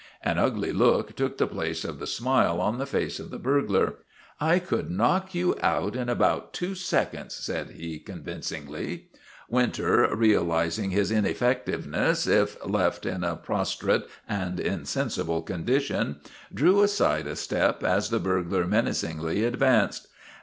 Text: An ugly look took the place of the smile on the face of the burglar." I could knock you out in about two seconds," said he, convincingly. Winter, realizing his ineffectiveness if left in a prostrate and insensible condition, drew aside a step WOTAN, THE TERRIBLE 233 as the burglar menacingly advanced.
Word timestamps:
An 0.23 0.39
ugly 0.39 0.71
look 0.71 1.15
took 1.15 1.37
the 1.37 1.45
place 1.45 1.85
of 1.85 1.99
the 1.99 2.07
smile 2.07 2.59
on 2.59 2.79
the 2.79 2.87
face 2.87 3.19
of 3.19 3.29
the 3.29 3.37
burglar." 3.37 3.97
I 4.41 4.57
could 4.57 4.89
knock 4.89 5.35
you 5.35 5.55
out 5.61 5.95
in 5.95 6.09
about 6.09 6.53
two 6.55 6.73
seconds," 6.73 7.35
said 7.35 7.69
he, 7.73 7.99
convincingly. 7.99 9.09
Winter, 9.47 10.09
realizing 10.15 10.89
his 10.89 11.11
ineffectiveness 11.11 12.25
if 12.25 12.57
left 12.67 13.05
in 13.05 13.23
a 13.23 13.35
prostrate 13.35 14.07
and 14.27 14.59
insensible 14.59 15.43
condition, 15.43 16.19
drew 16.51 16.81
aside 16.81 17.27
a 17.27 17.35
step 17.35 17.83
WOTAN, 17.83 17.83
THE 17.83 17.87
TERRIBLE 17.87 17.99
233 17.99 17.99
as 17.99 18.09
the 18.09 18.19
burglar 18.57 18.67
menacingly 18.67 19.43
advanced. 19.45 20.07